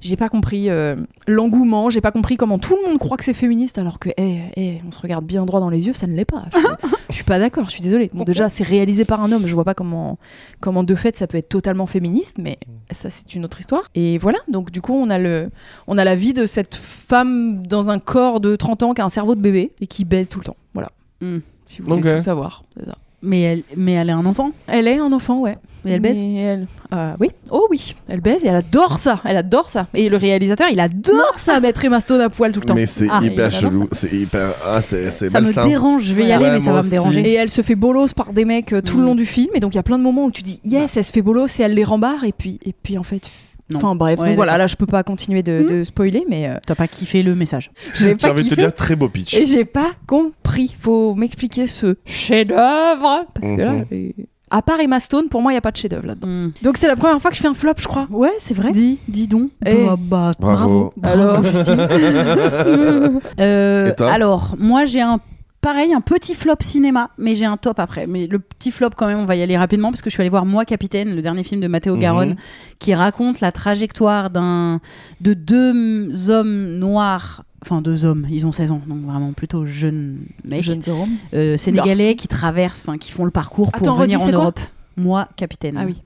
j'ai 0.00 0.16
pas 0.16 0.28
compris 0.28 0.70
euh, 0.70 0.96
l'engouement 1.26 1.90
j'ai 1.90 2.00
pas 2.00 2.12
compris 2.12 2.36
comment 2.36 2.58
tout 2.58 2.76
le 2.76 2.88
monde 2.88 2.98
croit 2.98 3.16
que 3.16 3.24
c'est 3.24 3.34
féministe 3.34 3.78
alors 3.78 3.98
que 3.98 4.10
eh, 4.16 4.40
eh, 4.56 4.80
on 4.86 4.90
se 4.90 5.00
regarde 5.00 5.24
bien 5.24 5.44
droit 5.44 5.60
dans 5.60 5.70
les 5.70 5.86
yeux 5.86 5.92
ça 5.92 6.06
ne 6.06 6.14
l'est 6.14 6.24
pas 6.24 6.46
je, 7.08 7.14
suis 7.14 7.24
pas 7.24 7.38
d'accord 7.38 7.64
je 7.64 7.70
suis 7.70 7.82
désolée. 7.82 8.10
Bon 8.12 8.24
déjà 8.24 8.48
c'est 8.48 8.64
réalisé 8.64 9.04
par 9.04 9.22
un 9.22 9.32
homme 9.32 9.46
je 9.46 9.54
vois 9.54 9.64
pas 9.64 9.74
comment 9.74 10.18
comment 10.60 10.84
de 10.84 10.94
fait 10.94 11.16
ça 11.16 11.26
peut 11.26 11.38
être 11.38 11.48
totalement 11.48 11.86
féministe 11.86 12.38
mais 12.38 12.58
ça 12.90 13.10
c'est 13.10 13.34
une 13.34 13.44
autre 13.44 13.60
histoire. 13.60 13.82
Et 13.94 14.18
voilà 14.18 14.38
donc 14.48 14.70
du 14.70 14.80
coup 14.80 14.94
on 14.94 15.10
a 15.10 15.18
le 15.18 15.50
on 15.86 15.98
a 15.98 16.04
la 16.04 16.14
vie 16.14 16.32
de 16.32 16.46
cette 16.46 16.76
femme 16.76 17.64
dans 17.64 17.90
un 17.90 17.98
corps 17.98 18.40
de 18.40 18.56
30 18.56 18.82
ans 18.82 18.94
qui 18.94 19.00
a 19.00 19.04
un 19.04 19.08
cerveau 19.08 19.34
de 19.34 19.40
bébé 19.40 19.72
et 19.80 19.86
qui 19.86 20.04
baise 20.04 20.28
tout 20.28 20.38
le 20.38 20.44
temps. 20.44 20.56
Voilà. 20.74 20.90
Mm. 21.20 21.38
si 21.66 21.82
vous 21.82 21.96
voulez 21.96 22.16
tout 22.16 22.22
savoir 22.22 22.64
c'est 22.76 22.84
ça. 22.84 22.96
Mais 23.20 23.42
elle, 23.42 23.62
mais 23.76 23.92
elle 23.94 24.10
est 24.10 24.12
un 24.12 24.24
enfant. 24.26 24.52
Elle 24.68 24.86
est 24.86 24.98
un 24.98 25.12
enfant, 25.12 25.40
ouais. 25.40 25.56
Et 25.84 25.90
elle 25.92 26.00
baise 26.00 26.22
Mais 26.22 26.34
elle- 26.36 26.66
euh, 26.92 27.14
Oui, 27.18 27.30
oh 27.50 27.66
oui, 27.70 27.94
elle 28.08 28.20
baise 28.20 28.44
et 28.44 28.48
elle 28.48 28.56
adore 28.56 28.98
ça. 28.98 29.20
Elle 29.24 29.36
adore 29.36 29.70
ça. 29.70 29.86
Et 29.94 30.08
le 30.08 30.16
réalisateur, 30.16 30.68
il 30.70 30.78
adore 30.78 31.32
ça, 31.36 31.58
mettre 31.60 31.84
Emma 31.84 32.00
Stone 32.00 32.20
à 32.20 32.28
poil 32.28 32.52
tout 32.52 32.60
le 32.60 32.66
temps. 32.66 32.74
Mais 32.74 32.86
c'est 32.86 33.08
Ah, 33.10 33.20
hyper 33.22 33.50
chelou. 33.50 33.88
C'est 33.92 34.12
hyper. 34.12 34.50
Ah, 34.66 34.80
c'est 34.82 35.10
Ça 35.10 35.26
me 35.40 35.46
malsain. 35.46 35.66
dérange. 35.66 36.02
Je 36.04 36.14
vais 36.14 36.24
y 36.24 36.26
Ouais, 36.26 36.32
aller, 36.34 36.50
mais 36.50 36.60
ça 36.60 36.66
va 36.70 36.76
me 36.76 36.80
aussi. 36.80 36.90
déranger. 36.90 37.20
Et 37.28 37.34
elle 37.34 37.50
se 37.50 37.62
fait 37.62 37.74
bolos 37.74 38.12
par 38.14 38.32
des 38.32 38.44
mecs 38.44 38.72
euh, 38.72 38.82
tout 38.82 38.96
le 38.98 39.02
Mm. 39.02 39.06
long 39.06 39.14
du 39.16 39.26
film. 39.26 39.48
Et 39.54 39.60
donc 39.60 39.72
il 39.74 39.76
y 39.76 39.80
a 39.80 39.82
plein 39.84 39.98
de 39.98 40.02
moments 40.04 40.26
où 40.26 40.30
tu 40.30 40.42
dis 40.42 40.60
yes, 40.64 40.96
elle 40.96 41.04
se 41.04 41.12
fait 41.12 41.22
bolos 41.22 41.58
et 41.58 41.62
elle 41.62 41.74
les 41.74 41.84
rembarre. 41.84 42.22
Et 42.24 42.32
puis, 42.32 42.58
et 42.64 42.72
puis 42.72 42.98
en 42.98 43.02
fait. 43.02 43.30
Non. 43.70 43.78
Enfin 43.78 43.94
bref, 43.94 44.18
Ouais, 44.18 44.28
donc 44.28 44.36
voilà, 44.36 44.56
là 44.58 44.66
je 44.66 44.76
peux 44.76 44.86
pas 44.86 45.02
continuer 45.02 45.42
de, 45.42 45.60
Mm. 45.62 45.66
de 45.66 45.84
spoiler, 45.84 46.24
mais 46.28 46.48
euh, 46.48 46.54
T'as 46.66 46.74
pas 46.74 46.88
kiffé 46.88 47.22
le 47.22 47.34
message. 47.34 47.70
j'ai 47.94 48.16
envie 48.28 48.44
de 48.44 48.48
te 48.48 48.54
dire 48.54 48.74
très 48.74 48.96
beau 48.96 49.08
pitch. 49.08 49.34
Et 49.34 49.44
j'ai 49.46 49.64
pas 49.64 49.90
compris. 50.06 50.74
Faut 50.80 51.14
m'expliquer 51.14 51.66
ce 51.66 51.96
chef-d'œuvre. 52.06 53.26
Parce 53.34 53.56
que 53.56 53.60
là, 53.60 53.72
Mhm. 53.90 54.12
à 54.50 54.62
part 54.62 54.80
Emma 54.80 54.98
Stone, 55.00 55.28
pour 55.28 55.42
moi, 55.42 55.52
il 55.52 55.56
y 55.56 55.58
a 55.58 55.60
pas 55.60 55.70
de 55.70 55.76
chef-d'œuvre 55.76 56.06
là-dedans. 56.06 56.28
Mm. 56.28 56.52
Donc 56.62 56.76
c'est 56.78 56.86
la 56.88 56.96
première 56.96 57.20
fois 57.20 57.30
que 57.30 57.36
je 57.36 57.42
fais 57.42 57.48
un 57.48 57.54
flop, 57.54 57.74
je 57.78 57.86
crois. 57.88 58.06
Ouais, 58.10 58.32
c'est 58.38 58.54
vrai. 58.54 58.72
Dis. 58.72 58.98
Dis 59.08 59.28
donc. 59.28 59.50
Eh. 59.66 59.74
Bah, 59.84 59.96
bah, 59.98 60.32
Bravo. 60.40 60.94
Alors, 61.02 61.42
Euh, 63.40 63.90
Et 63.90 63.94
toi 63.94 64.10
alors, 64.12 64.54
moi 64.58 64.84
j'ai 64.84 65.00
un 65.00 65.18
pareil, 65.60 65.92
un 65.92 66.00
petit 66.00 66.34
flop 66.34 66.56
cinéma, 66.60 67.10
mais 67.18 67.34
j'ai 67.34 67.44
un 67.46 67.56
top 67.56 67.78
après. 67.78 68.06
Mais 68.06 68.26
le 68.26 68.38
petit 68.38 68.70
flop 68.70 68.90
quand 68.96 69.06
même, 69.06 69.18
on 69.18 69.24
va 69.24 69.36
y 69.36 69.42
aller 69.42 69.56
rapidement 69.56 69.90
parce 69.90 70.02
que 70.02 70.10
je 70.10 70.14
suis 70.14 70.20
allée 70.20 70.30
voir 70.30 70.46
Moi 70.46 70.64
Capitaine, 70.64 71.14
le 71.14 71.22
dernier 71.22 71.42
film 71.44 71.60
de 71.60 71.68
Matteo 71.68 71.94
Mhm. 71.94 72.00
Garonne, 72.00 72.36
qui 72.78 72.94
raconte 72.94 73.40
la 73.40 73.52
trajectoire 73.52 74.30
d'un 74.30 74.80
de 75.20 75.34
deux 75.34 76.30
hommes 76.30 76.78
noirs. 76.78 77.44
Enfin, 77.64 77.82
deux 77.82 78.04
hommes, 78.04 78.24
ils 78.30 78.46
ont 78.46 78.52
16 78.52 78.70
ans, 78.70 78.80
donc 78.86 79.02
vraiment 79.04 79.32
plutôt 79.32 79.66
jeunes 79.66 80.18
mecs, 80.44 80.62
Jeune 80.62 80.80
Jérôme. 80.80 81.08
euh, 81.34 81.56
sénégalais 81.56 82.14
qui 82.14 82.28
traversent, 82.28 82.84
enfin 82.86 82.98
qui 82.98 83.10
font 83.10 83.24
le 83.24 83.32
parcours 83.32 83.72
pour 83.72 83.82
Attends, 83.82 83.96
venir 83.96 84.16
redis, 84.18 84.22
en 84.22 84.26
c'est 84.26 84.32
quoi 84.32 84.42
Europe. 84.42 84.60
Moi 84.96 85.28
Capitaine. 85.36 85.76
Ah 85.76 85.84
oui. 85.84 86.00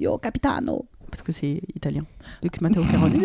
Yo 0.00 0.16
Capitano. 0.16 0.86
Parce 1.10 1.22
que 1.22 1.32
c'est 1.32 1.60
italien. 1.74 2.04
Donc 2.42 2.60
Matteo 2.62 2.82
Garonne. 2.92 3.20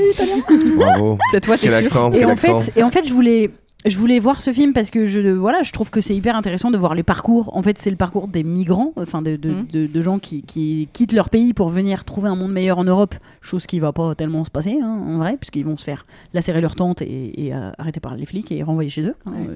Bravo. 0.75 1.17
Cette 1.31 1.45
fois, 1.45 1.55
t'es 1.57 1.67
Quel 1.69 1.71
sûr 1.71 1.79
accent, 1.85 2.11
et 2.13 2.25
en 2.25 2.35
fait, 2.35 2.73
et 2.75 2.83
en 2.83 2.89
fait, 2.89 3.07
je 3.07 3.13
voulais, 3.13 3.49
je 3.85 3.97
voulais 3.97 4.19
voir 4.19 4.41
ce 4.41 4.51
film 4.53 4.73
parce 4.73 4.91
que 4.91 5.07
je, 5.07 5.19
voilà, 5.31 5.63
je 5.63 5.71
trouve 5.71 5.89
que 5.89 6.01
c'est 6.01 6.15
hyper 6.15 6.35
intéressant 6.35 6.69
de 6.71 6.77
voir 6.77 6.93
les 6.95 7.03
parcours. 7.03 7.55
En 7.57 7.63
fait, 7.63 7.77
c'est 7.77 7.89
le 7.89 7.95
parcours 7.95 8.27
des 8.27 8.43
migrants, 8.43 8.93
enfin 8.97 9.21
de, 9.21 9.35
de, 9.35 9.49
Mhm. 9.49 9.67
de- 9.71 9.85
de 9.87 10.01
gens 10.01 10.19
qui, 10.19 10.43
qui 10.43 10.87
quittent 10.93 11.13
leur 11.13 11.29
pays 11.29 11.53
pour 11.53 11.69
venir 11.69 12.05
trouver 12.05 12.29
un 12.29 12.35
monde 12.35 12.51
meilleur 12.51 12.77
en 12.79 12.83
Europe, 12.83 13.15
chose 13.41 13.65
qui 13.65 13.79
va 13.79 13.91
pas 13.91 14.13
tellement 14.15 14.43
se 14.45 14.51
passer 14.51 14.79
hein, 14.81 15.01
en 15.07 15.17
vrai, 15.17 15.37
puisqu'ils 15.37 15.65
vont 15.65 15.77
se 15.77 15.83
faire 15.83 16.05
lacérer 16.33 16.61
leur 16.61 16.75
tente 16.75 17.01
et, 17.01 17.47
et, 17.47 17.53
euh, 17.55 17.71
arrêter 17.77 17.99
par 17.99 18.15
les 18.15 18.25
flics 18.25 18.51
et 18.51 18.61
renvoyer 18.63 18.89
chez 18.89 19.01
eux. 19.03 19.15
hein. 19.25 19.31
Ouais. 19.31 19.47
Euh, 19.49 19.55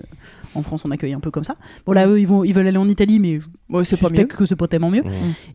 en 0.55 0.61
France, 0.63 0.83
on 0.85 0.91
accueille 0.91 1.13
un 1.13 1.19
peu 1.19 1.31
comme 1.31 1.43
ça. 1.43 1.55
Bon 1.85 1.91
là, 1.93 2.07
eux, 2.07 2.19
ils 2.19 2.27
vont, 2.27 2.43
ils 2.43 2.53
veulent 2.53 2.67
aller 2.67 2.77
en 2.77 2.87
Italie, 2.89 3.19
mais 3.19 3.39
je 3.39 3.45
Ouais, 3.69 3.83
c'est 3.83 3.97
pas 3.99 4.07
suspecte 4.07 4.31
mieux. 4.33 4.37
que 4.37 4.45
c'est 4.45 4.55
pas 4.55 4.67
tellement 4.67 4.89
mieux. 4.91 5.03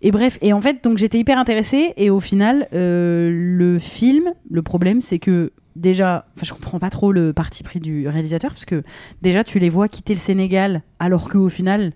Et 0.03 0.11
bref, 0.11 0.37
et 0.43 0.53
en 0.53 0.61
fait, 0.61 0.83
donc 0.85 0.99
j'étais 0.99 1.19
hyper 1.19 1.39
intéressée. 1.39 1.93
Et 1.97 2.11
au 2.11 2.21
final, 2.21 2.69
euh, 2.73 3.31
le 3.33 3.79
film, 3.79 4.25
le 4.51 4.63
problème, 4.63 5.01
c'est 5.01 5.19
que 5.19 5.53
déjà, 5.77 6.27
enfin, 6.37 6.45
je 6.47 6.53
comprends 6.53 6.79
pas 6.79 6.91
trop 6.91 7.13
le 7.13 7.33
parti 7.33 7.63
pris 7.63 7.81
du 7.81 8.09
réalisateur, 8.09 8.51
parce 8.53 8.65
que 8.65 8.83
déjà, 9.23 9.45
tu 9.45 9.59
les 9.59 9.69
vois 9.71 9.89
quitter 9.89 10.15
le 10.15 10.21
Sénégal, 10.21 10.83
alors 10.99 11.29
qu'au 11.29 11.49
final, 11.49 11.93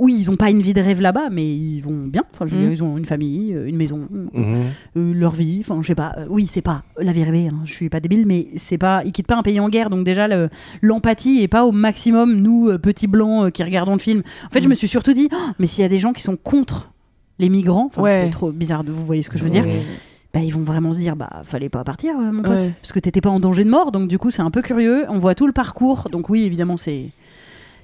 oui, 0.00 0.16
ils 0.18 0.28
ont 0.28 0.34
pas 0.36 0.50
une 0.50 0.60
vie 0.60 0.74
de 0.74 0.80
rêve 0.80 1.00
là-bas, 1.00 1.28
mais 1.30 1.46
ils 1.54 1.80
vont 1.80 2.06
bien. 2.08 2.24
Enfin, 2.32 2.46
je 2.46 2.50
veux 2.56 2.58
Mhm. 2.58 2.64
dire, 2.64 2.72
ils 2.72 2.82
ont 2.82 2.98
une 2.98 3.04
famille, 3.04 3.54
euh, 3.54 3.68
une 3.68 3.76
maison, 3.76 4.08
Mhm. 4.10 4.56
euh, 4.96 5.14
leur 5.14 5.30
vie. 5.32 5.58
Enfin, 5.60 5.80
je 5.82 5.86
sais 5.86 5.94
pas. 5.94 6.16
Euh, 6.18 6.26
oui, 6.28 6.48
c'est 6.50 6.62
pas 6.62 6.82
la 6.98 7.12
vie 7.12 7.22
rêvée. 7.22 7.46
Hein, 7.46 7.60
je 7.64 7.72
suis 7.72 7.88
pas 7.88 8.00
débile, 8.00 8.26
mais 8.26 8.48
c'est 8.56 8.76
pas. 8.76 9.02
Ils 9.04 9.12
quittent 9.12 9.28
pas 9.28 9.36
un 9.36 9.42
pays 9.44 9.60
en 9.60 9.68
guerre, 9.68 9.90
donc 9.90 10.04
déjà 10.04 10.26
le- 10.26 10.48
l'empathie 10.82 11.42
est 11.42 11.48
pas 11.48 11.64
au 11.64 11.70
maximum. 11.70 12.34
Nous, 12.40 12.70
euh, 12.70 12.78
petits 12.78 13.06
blancs 13.06 13.46
euh, 13.46 13.50
qui 13.50 13.62
regardons 13.62 13.92
le 13.92 14.00
film. 14.00 14.22
En 14.46 14.50
fait, 14.50 14.58
je 14.60 14.64
Mhm. 14.64 14.70
me 14.70 14.74
suis 14.74 14.88
surtout 14.88 15.12
dit, 15.12 15.28
Oh, 15.32 15.36
mais 15.60 15.68
s'il 15.68 15.82
y 15.82 15.84
a 15.86 15.88
des 15.88 16.00
gens 16.00 16.12
qui 16.12 16.22
sont 16.22 16.36
contre 16.36 16.90
les 17.38 17.48
migrants, 17.48 17.90
Ouais. 17.96 18.22
c'est 18.24 18.30
trop 18.30 18.50
bizarre 18.50 18.82
de 18.82 18.90
vous 18.90 19.06
voyez 19.06 19.22
ce 19.22 19.30
que 19.30 19.38
je 19.38 19.44
veux 19.44 19.50
dire. 19.50 19.64
Bah, 20.34 20.40
ils 20.40 20.50
vont 20.52 20.62
vraiment 20.62 20.92
se 20.92 20.98
dire, 20.98 21.14
bah 21.16 21.30
fallait 21.44 21.68
pas 21.68 21.84
partir, 21.84 22.14
euh, 22.18 22.32
mon 22.32 22.42
pote, 22.42 22.60
Ouais. 22.60 22.72
parce 22.80 22.90
que 22.92 22.98
t'étais 22.98 23.20
pas 23.20 23.30
en 23.30 23.38
danger 23.40 23.62
de 23.64 23.70
mort. 23.70 23.92
Donc 23.92 24.08
du 24.08 24.18
coup, 24.18 24.30
c'est 24.32 24.42
un 24.42 24.50
peu 24.50 24.62
curieux. 24.62 25.04
On 25.08 25.18
voit 25.20 25.34
tout 25.36 25.46
le 25.46 25.52
parcours. 25.52 26.08
Donc 26.10 26.28
oui, 26.28 26.42
évidemment, 26.42 26.76
c'est 26.76 27.10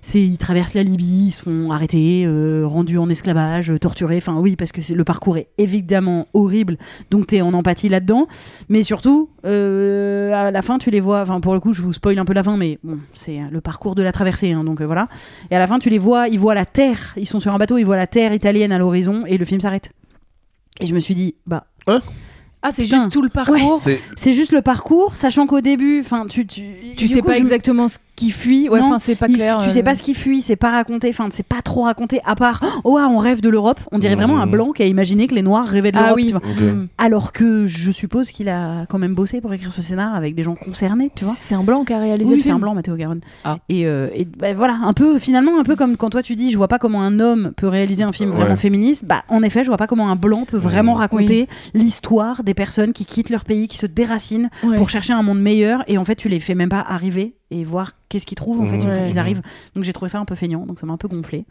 c'est 0.02 0.21
ils 0.23 0.38
traversent 0.38 0.73
la 0.75 0.83
Libye, 0.83 1.26
ils 1.28 1.30
se 1.30 1.42
font 1.42 1.71
arrêter, 1.73 2.25
euh, 2.26 2.66
rendus 2.66 2.97
en 2.99 3.09
esclavage, 3.11 3.71
euh, 3.71 3.78
torturés. 3.78 4.16
Enfin 4.16 4.37
oui, 4.38 4.57
parce 4.57 4.73
que 4.73 4.80
c'est 4.80 4.95
le 4.95 5.04
parcours 5.04 5.37
est 5.37 5.49
évidemment 5.59 6.26
horrible. 6.35 6.76
Donc 7.11 7.26
t'es 7.28 7.40
en 7.42 7.52
empathie 7.54 7.88
là-dedans. 7.90 8.26
Mais 8.69 8.83
surtout, 8.83 9.28
euh, 9.45 10.33
à 10.33 10.50
la 10.50 10.62
fin, 10.62 10.78
tu 10.78 10.90
les 10.90 11.00
vois. 11.00 11.21
Enfin 11.23 11.40
pour 11.40 11.52
le 11.54 11.61
coup, 11.61 11.73
je 11.75 11.83
vous 11.83 11.92
spoil 11.92 12.19
un 12.19 12.25
peu 12.25 12.33
la 12.33 12.42
fin, 12.42 12.57
mais 12.57 12.78
bon, 12.83 12.99
c'est 13.12 13.38
le 13.50 13.61
parcours 13.61 13.95
de 13.95 14.02
la 14.02 14.11
traversée. 14.11 14.52
hein, 14.52 14.64
donc 14.64 14.80
voilà. 14.83 15.07
Et 15.52 15.54
à 15.54 15.59
la 15.61 15.66
fin, 15.69 15.78
tu 15.78 15.90
les 15.90 15.99
vois, 15.99 16.28
ils 16.28 16.38
voient 16.40 16.54
la 16.54 16.66
terre. 16.66 17.12
Ils 17.16 17.26
sont 17.26 17.38
sur 17.38 17.52
un 17.54 17.59
bateau, 17.59 17.76
ils 17.78 17.85
voient 17.85 17.97
la 17.97 18.07
terre 18.09 18.33
italienne 18.33 18.73
à 18.73 18.78
l'horizon, 18.78 19.25
et 19.26 19.37
le 19.38 19.45
film 19.45 19.61
s'arrête. 19.61 19.90
Et 20.80 20.87
je 20.87 20.95
me 20.95 20.99
suis 21.00 21.14
dit, 21.14 21.35
bah 21.47 21.66
Ah, 22.62 22.71
c'est 22.73 22.85
juste 22.85 23.11
tout 23.11 23.23
le 23.23 23.31
parcours. 23.31 23.79
C'est 23.83 24.00
c'est 24.17 24.33
juste 24.35 24.52
le 24.52 24.61
parcours, 24.61 25.17
sachant 25.17 25.47
qu'au 25.47 25.61
début, 25.62 26.00
enfin 26.00 26.26
tu 26.29 26.47
tu 26.47 26.62
Tu 26.97 27.09
sais 27.09 27.21
coup, 27.21 27.29
pas 27.29 27.35
je- 27.35 27.38
exactement 27.38 27.88
ce 27.88 27.97
qui 28.20 28.30
fuit. 28.30 28.68
Ouais, 28.68 28.80
enfin, 28.80 28.98
c'est 28.98 29.14
pas 29.16 29.26
il- 29.28 29.34
clair. 29.36 29.58
Tu 29.64 29.70
sais 29.70 29.80
euh. 29.80 29.82
pas 29.82 29.94
ce 29.94 30.02
qui 30.02 30.14
fuit, 30.14 30.42
c'est 30.42 30.56
pas 30.56 30.70
raconté, 30.70 31.08
enfin 31.10 31.28
c'est 31.30 31.42
pas 31.46 31.62
trop 31.62 31.82
raconté 31.82 32.20
à 32.24 32.34
part 32.34 32.60
oh 32.84 32.96
ah, 33.00 33.08
on 33.10 33.18
rêve 33.18 33.40
de 33.40 33.48
l'Europe, 33.48 33.80
on 33.92 33.98
dirait 33.98 34.14
vraiment 34.14 34.38
un 34.40 34.46
blanc 34.46 34.72
qui 34.72 34.82
a 34.82 34.86
imaginé 34.86 35.26
que 35.26 35.34
les 35.34 35.42
noirs 35.42 35.66
rêvaient 35.66 35.90
de 35.92 35.96
l'Europe, 35.96 36.12
Ah 36.12 36.16
oui. 36.16 36.26
tu 36.26 36.32
vois. 36.32 36.42
Ok. 36.44 36.60
Mm. 36.60 36.86
Alors 36.98 37.32
que 37.32 37.66
je 37.66 37.90
suppose 37.90 38.30
qu'il 38.30 38.48
a 38.48 38.86
quand 38.88 38.98
même 38.98 39.14
bossé 39.14 39.40
pour 39.40 39.52
écrire 39.54 39.72
ce 39.72 39.82
scénar 39.82 40.14
avec 40.14 40.34
des 40.34 40.42
gens 40.42 40.54
concernés, 40.54 41.10
tu 41.16 41.24
vois. 41.24 41.34
C'est 41.36 41.54
un 41.54 41.62
blanc 41.62 41.84
qui 41.84 41.92
a 41.92 41.98
réalisé 41.98 42.34
Oui, 42.34 42.42
c'est 42.42 42.50
un 42.50 42.58
blanc, 42.58 42.74
Mathéo 42.74 42.96
Garonne. 42.96 43.20
Ah. 43.44 43.58
Et, 43.68 43.86
euh, 43.86 44.08
et 44.14 44.24
bah, 44.24 44.52
voilà, 44.54 44.78
un 44.84 44.92
peu, 44.92 45.18
finalement, 45.18 45.58
un 45.58 45.64
peu 45.64 45.76
comme 45.76 45.96
quand 45.96 46.10
toi 46.10 46.22
tu 46.22 46.36
dis, 46.36 46.50
je 46.50 46.56
vois 46.56 46.68
pas 46.68 46.78
comment 46.78 47.02
un 47.02 47.20
homme 47.20 47.52
peut 47.56 47.68
réaliser 47.68 48.02
un 48.04 48.12
film 48.12 48.30
vraiment 48.30 48.56
féministe. 48.56 49.04
Bah, 49.06 49.22
en 49.28 49.42
effet, 49.42 49.62
je 49.62 49.68
vois 49.68 49.76
pas 49.78 49.86
comment 49.86 50.10
un 50.10 50.16
blanc 50.16 50.44
peut 50.46 50.58
vraiment 50.58 50.92
Mhm. 50.94 50.98
raconter 51.00 51.48
l'histoire 51.74 52.42
des 52.44 52.54
personnes 52.54 52.92
qui 52.92 53.04
quittent 53.06 53.30
leur 53.30 53.44
pays, 53.44 53.68
qui 53.68 53.78
se 53.78 53.86
déracinent 53.86 54.50
Ouais. 54.64 54.76
pour 54.76 54.90
chercher 54.90 55.12
un 55.12 55.22
monde 55.22 55.40
meilleur. 55.40 55.82
Et 55.88 55.96
en 55.98 56.04
fait, 56.04 56.16
tu 56.16 56.28
les 56.28 56.40
fais 56.40 56.54
même 56.54 56.68
pas 56.68 56.84
arriver 56.86 57.34
et 57.50 57.64
voir 57.64 57.92
qu'est-ce 58.09 58.26
qu'ils 58.26 58.37
trouvent 58.37 58.61
en 58.61 58.66
fait 58.66 58.76
une 58.76 58.83
fois 58.83 58.90
Ouais. 58.90 59.07
qu'ils 59.09 59.19
arrivent. 59.19 59.42
Donc 59.75 59.85
j'ai 59.85 59.92
trouvé 59.92 60.09
ça 60.09 60.19
un 60.19 60.25
peu 60.25 60.35
feignant, 60.35 60.66
donc 60.66 60.78
ça 60.78 60.87
m'a 60.87 60.92
un 60.92 60.97
peu 60.97 61.09
gonflé. 61.09 61.45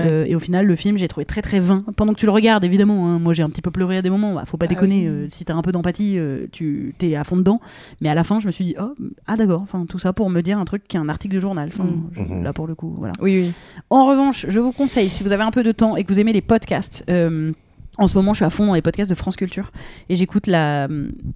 Euh, 0.00 0.24
et 0.26 0.34
au 0.34 0.38
final, 0.38 0.66
le 0.66 0.76
film, 0.76 0.98
j'ai 0.98 1.08
trouvé 1.08 1.24
très 1.24 1.42
très 1.42 1.60
vain. 1.60 1.84
Pendant 1.96 2.12
que 2.14 2.18
tu 2.18 2.26
le 2.26 2.32
regardes, 2.32 2.64
évidemment, 2.64 3.06
hein, 3.08 3.18
moi 3.18 3.32
j'ai 3.34 3.42
un 3.42 3.48
petit 3.50 3.62
peu 3.62 3.70
pleuré 3.70 3.96
à 3.98 4.02
des 4.02 4.10
moments. 4.10 4.34
Bah, 4.34 4.44
faut 4.46 4.56
pas 4.56 4.66
Ah 4.66 4.68
déconner. 4.68 5.00
oui. 5.02 5.06
euh, 5.06 5.26
si 5.28 5.44
t'as 5.44 5.54
un 5.54 5.62
peu 5.62 5.72
d'empathie, 5.72 6.18
euh, 6.18 6.46
tu 6.52 6.94
t'es 6.98 7.14
à 7.16 7.24
fond 7.24 7.36
dedans. 7.36 7.60
Mais 8.00 8.08
à 8.08 8.14
la 8.14 8.24
fin, 8.24 8.38
je 8.38 8.46
me 8.46 8.52
suis 8.52 8.64
dit, 8.64 8.74
oh, 8.80 8.94
ah 9.26 9.36
d'accord. 9.36 9.60
Enfin, 9.62 9.86
tout 9.88 9.98
ça 9.98 10.12
pour 10.12 10.30
me 10.30 10.40
dire 10.42 10.58
un 10.58 10.64
truc 10.64 10.84
qui 10.88 10.96
est 10.96 11.00
un 11.00 11.08
article 11.08 11.34
de 11.36 11.40
journal. 11.40 11.68
Enfin, 11.72 11.86
je- 12.12 12.20
Mhm. 12.20 12.42
là 12.42 12.52
pour 12.52 12.66
le 12.66 12.74
coup, 12.74 12.94
voilà. 12.98 13.12
Oui, 13.20 13.40
oui. 13.40 13.52
En 13.90 14.06
revanche, 14.06 14.46
je 14.48 14.60
vous 14.60 14.72
conseille, 14.72 15.08
si 15.08 15.22
vous 15.22 15.32
avez 15.32 15.42
un 15.42 15.50
peu 15.50 15.62
de 15.62 15.72
temps 15.72 15.96
et 15.96 16.04
que 16.04 16.08
vous 16.12 16.20
aimez 16.20 16.32
les 16.32 16.40
podcasts, 16.42 17.04
euh, 17.10 17.52
en 17.98 18.06
ce 18.08 18.14
moment, 18.14 18.32
je 18.34 18.38
suis 18.38 18.44
à 18.44 18.50
fond 18.50 18.66
dans 18.66 18.74
les 18.74 18.82
podcasts 18.82 19.08
de 19.10 19.14
France 19.14 19.36
Culture 19.36 19.72
et 20.08 20.16
j'écoute 20.16 20.46
la, 20.46 20.88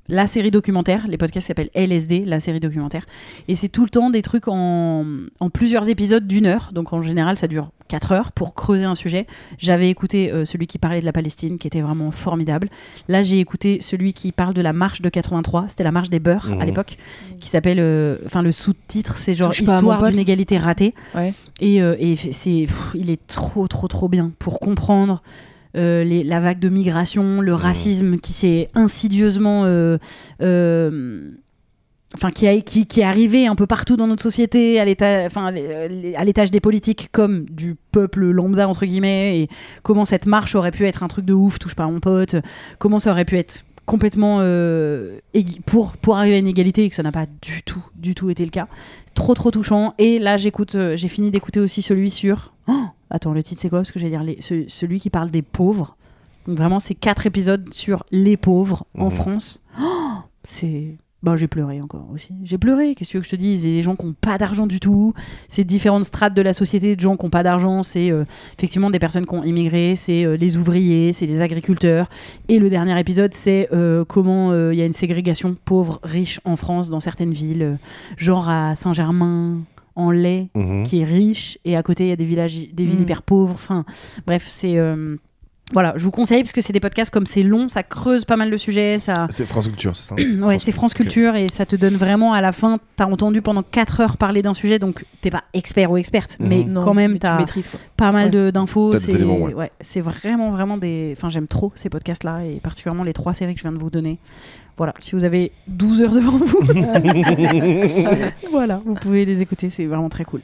la 0.09 0.27
série 0.27 0.51
documentaire. 0.51 1.07
Les 1.09 1.17
podcasts 1.17 1.47
s'appellent 1.47 1.71
LSD, 1.75 2.25
la 2.25 2.41
série 2.41 2.61
documentaire. 2.61 3.07
Et 3.49 3.57
c'est 3.57 3.69
tout 3.69 3.83
le 3.85 3.91
temps 3.91 4.11
des 4.11 4.23
trucs 4.23 4.49
en, 4.49 5.05
en 5.41 5.51
plusieurs 5.51 5.89
épisodes 5.89 6.27
d'une 6.27 6.47
heure. 6.47 6.71
Donc 6.75 6.93
en 6.93 7.03
général, 7.03 7.37
ça 7.37 7.47
dure 7.49 7.71
4 7.89 8.13
heures 8.13 8.33
pour 8.33 8.55
creuser 8.55 8.85
un 8.85 8.95
sujet. 8.95 9.27
J'avais 9.59 9.89
écouté 9.91 10.33
euh, 10.33 10.45
celui 10.45 10.67
qui 10.67 10.79
parlait 10.79 11.01
de 11.01 11.05
la 11.05 11.13
Palestine, 11.13 11.59
qui 11.59 11.67
était 11.67 11.81
vraiment 11.81 12.11
formidable. 12.11 12.69
Là, 13.09 13.23
j'ai 13.23 13.41
écouté 13.41 13.81
celui 13.81 14.13
qui 14.13 14.31
parle 14.31 14.55
de 14.55 14.61
la 14.63 14.73
marche 14.73 15.01
de 15.03 15.09
83. 15.09 15.67
C'était 15.69 15.83
la 15.85 15.91
marche 15.93 16.11
des 16.11 16.21
beurs 16.21 16.47
à 16.53 16.57
Mhm. 16.57 16.65
l'époque, 16.67 16.99
qui 17.41 17.49
s'appelle. 17.49 17.79
euh, 17.81 18.19
Enfin, 18.27 18.43
le 18.43 18.53
sous-titre, 18.53 19.17
c'est 19.17 19.35
genre 19.35 19.49
Touche 19.51 19.61
Histoire 19.63 20.03
d'une 20.11 20.19
égalité 20.21 20.59
ratée. 20.59 20.95
Ouais. 21.15 21.33
Et, 21.61 21.83
euh, 21.83 21.97
et 21.99 22.15
c'est, 22.17 22.65
pff, 22.67 22.91
il 22.95 23.11
est 23.11 23.27
trop, 23.27 23.67
trop, 23.67 23.89
trop 23.89 24.09
bien 24.09 24.31
pour 24.39 24.61
comprendre 24.61 25.23
euh, 25.77 26.03
les- 26.05 26.25
la 26.25 26.41
vague 26.41 26.59
de 26.59 26.69
migration, 26.69 27.41
le 27.41 27.55
racisme 27.55 28.19
qui 28.19 28.33
s'est 28.33 28.69
insidieusement. 28.75 29.65
euh, 29.65 29.99
euh, 30.43 31.31
Enfin, 32.17 32.33
qui, 32.33 32.49
a- 32.49 32.61
qui, 32.61 32.87
qui 32.87 33.03
est 33.03 33.05
arrivé 33.05 33.47
un 33.47 33.55
peu 33.55 33.69
partout 33.69 33.97
dans 33.97 34.09
notre 34.09 34.25
société, 34.25 34.81
à 34.81 34.85
enfin, 35.27 35.53
l'étage 35.53 36.51
des 36.51 36.59
politiques 36.59 37.09
comme 37.13 37.45
du 37.45 37.77
peuple 37.93 38.25
lambda, 38.31 38.67
entre 38.69 38.85
guillemets, 38.85 39.43
et 39.43 39.49
comment 39.85 40.05
cette 40.05 40.27
marche 40.27 40.57
aurait 40.57 40.73
pu 40.73 40.87
être 40.87 41.05
un 41.05 41.07
truc 41.09 41.25
de 41.25 41.35
ouf, 41.35 41.61
touche 41.61 41.77
pas 41.77 41.85
à 41.85 41.87
mon 41.89 42.01
pote, 42.01 42.35
comment 42.81 42.99
ça 42.99 43.13
aurait 43.13 43.25
pu 43.25 43.39
être 43.39 43.63
complètement 43.87 44.39
euh, 44.41 45.21
pour, 45.67 45.93
pour 45.99 46.17
arriver 46.17 46.35
à 46.35 46.39
une 46.39 46.49
égalité 46.49 46.85
et 46.85 46.89
que 46.89 46.97
ça 46.97 47.05
n'a 47.05 47.13
pas 47.13 47.27
du 47.43 47.63
tout, 47.63 47.85
du 47.95 48.17
tout 48.17 48.29
été 48.29 48.45
le 48.45 48.51
cas. 48.51 48.67
Trop, 49.15 49.35
trop 49.35 49.53
touchant. 49.53 49.95
Et 49.99 50.19
là, 50.19 50.37
j'écoute, 50.37 50.75
euh, 50.75 50.97
j'ai 50.97 51.07
fini 51.07 51.31
d'écouter 51.31 51.61
aussi 51.61 51.81
celui 51.81 52.11
sur. 52.11 52.53
Oh, 52.67 52.87
attends, 53.11 53.33
le 53.33 53.43
titre 53.43 53.61
c'est 53.61 53.69
quoi? 53.69 53.79
Parce 53.81 53.93
que 53.93 53.99
j'allais 53.99 54.11
dire 54.13 54.23
les- 54.23 54.41
ce- 54.41 54.65
celui 54.69 55.01
qui 55.01 55.11
parle 55.11 55.31
des 55.31 55.43
pauvres. 55.43 55.97
Donc 56.47 56.57
vraiment, 56.57 56.81
c'est 56.81 56.95
quatre 56.95 57.27
épisodes 57.27 57.73
sur 57.75 58.05
les 58.11 58.37
pauvres 58.37 58.87
en 58.99 59.07
Mhm. 59.07 59.11
France. 59.11 59.63
Oh, 59.81 59.87
c'est. 60.43 60.97
Bah, 61.23 61.37
j'ai 61.37 61.49
pleuré 61.49 61.83
encore 61.83 62.09
aussi. 62.15 62.29
J'ai 62.45 62.57
pleuré, 62.57 62.95
qu'est-ce 62.95 63.13
que 63.13 63.23
je 63.23 63.29
te 63.29 63.37
dise? 63.37 63.61
C'est 63.61 63.69
des 63.69 63.83
gens 63.83 63.95
qui 63.95 64.07
n'ont 64.07 64.15
pas 64.19 64.39
d'argent 64.39 64.67
du 64.67 64.81
tout. 64.81 65.13
C'est 65.51 65.65
différentes 65.65 66.05
strates 66.05 66.33
de 66.33 66.41
la 66.41 66.55
société 66.55 66.97
de 66.97 67.01
gens 67.03 67.19
qui 67.19 67.27
n'ont 67.27 67.31
pas 67.31 67.43
d'argent. 67.43 67.83
C'est 67.83 68.11
euh, 68.11 68.25
effectivement 68.57 68.89
des 68.89 68.99
personnes 68.99 69.27
qui 69.27 69.35
ont 69.35 69.45
immigré, 69.45 69.97
c'est 69.97 70.25
euh, 70.25 70.39
les 70.39 70.57
ouvriers, 70.57 71.13
c'est 71.13 71.27
les 71.27 71.43
agriculteurs. 71.43 72.09
Et 72.49 72.59
le 72.59 72.71
dernier 72.71 72.99
épisode, 72.99 73.35
c'est 73.35 73.69
euh, 73.71 74.03
comment 74.07 74.55
il 74.71 74.79
y 74.79 74.81
a 74.81 74.87
une 74.87 74.95
ségrégation 74.95 75.55
pauvre-riche 75.67 76.41
en 76.47 76.57
France 76.57 76.89
dans 76.89 77.01
certaines 77.01 77.33
villes, 77.33 77.77
genre 78.17 78.49
à 78.49 78.75
Saint-Germain 78.75 79.59
en 79.97 80.11
lait 80.11 80.49
Mhm. 80.55 80.85
qui 80.85 81.01
est 81.01 81.05
riche 81.05 81.59
et 81.65 81.77
à 81.77 81.83
côté 81.83 82.05
il 82.05 82.09
y 82.09 82.13
a 82.13 82.17
des 82.17 82.25
villages 82.25 82.57
des 82.73 82.87
villes 82.87 82.99
Mm. 82.99 83.03
hyper 83.03 83.23
pauvres 83.23 83.55
enfin 83.55 83.85
bref 84.27 84.47
c'est 84.49 84.79
euh, 84.79 85.17
voilà 85.73 85.93
je 85.97 86.05
vous 86.05 86.11
conseille 86.11 86.43
parce 86.43 86.53
que 86.53 86.61
c'est 86.61 86.73
des 86.73 86.81
podcasts 86.81 87.13
comme 87.13 87.27
c'est 87.27 87.43
long 87.43 87.69
ça 87.69 87.83
creuse 87.83 88.25
pas 88.25 88.37
mal 88.37 88.51
de 88.51 88.57
sujets 88.57 88.99
ça 88.99 89.27
C'est 89.31 89.47
France 89.47 89.69
Culture, 89.69 89.95
c'est 89.95 90.09
ça 90.09 90.15
ouais 90.47 90.59
c'est 90.59 90.73
France. 90.73 90.95
Culture 90.95 91.37
et 91.37 91.49
ça 91.49 91.65
te 91.67 91.77
donne 91.77 91.95
vraiment 91.95 92.33
à 92.33 92.41
la 92.41 92.53
fin 92.53 92.79
t'as 92.97 93.07
entendu 93.07 93.43
pendant 93.43 93.63
4 93.63 94.01
heures 94.01 94.17
parler 94.17 94.43
d'un 94.43 94.55
sujet 94.55 94.79
donc 94.79 95.05
t'es 95.21 95.31
pas 95.31 95.45
expert 95.53 95.91
ou 95.91 95.97
experte 95.97 96.37
Mhm. 96.41 96.49
mais 96.49 96.65
Non, 96.65 96.83
quand 96.85 96.95
même 96.95 97.13
mais 97.13 97.19
tu 97.19 97.21
t'as 97.21 97.39
maîtrises, 97.39 97.69
quoi. 97.69 97.79
pas 97.97 98.11
mal 98.13 98.27
Ouais. 98.27 98.31
de- 98.31 98.51
d'infos 98.51 98.97
c'est 98.99 99.23
ouais. 99.23 99.55
ouais, 99.55 99.71
c'est 99.81 100.01
vraiment 100.01 100.51
vraiment 100.51 100.77
des 100.77 101.15
enfin 101.17 101.29
j'aime 101.29 101.47
trop 101.47 101.73
ces 101.75 101.89
podcasts 101.89 102.25
là 102.25 102.45
et 102.45 102.61
particulièrement 102.61 103.05
les 103.05 103.13
trois 103.13 103.35
séries 103.35 103.55
que 103.55 103.61
je 103.61 103.65
viens 103.65 103.73
de 103.73 103.79
vous 103.79 103.91
donner 103.91 104.19
voilà 104.77 104.95
si 105.01 105.13
vous 105.15 105.25
avez 105.25 105.53
12 105.69 106.01
heures 106.03 106.13
devant 106.13 106.37
vous 106.37 106.63
voilà 108.51 108.81
vous 108.85 108.95
pouvez 108.95 109.25
les 109.25 109.43
écouter 109.43 109.71
c'est 109.71 109.87
vraiment 109.87 110.09
très 110.09 110.25
cool 110.25 110.41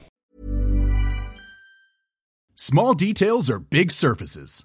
Small 2.59 2.95
details 2.97 3.51
are 3.51 3.61
big 3.71 3.91
surfaces. 3.93 4.65